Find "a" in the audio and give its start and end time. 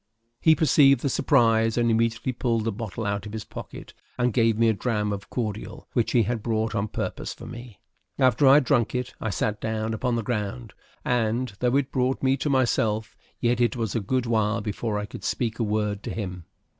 2.67-2.71, 4.67-4.73, 13.93-13.99, 15.59-15.63